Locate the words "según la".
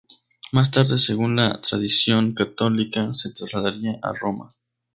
0.97-1.61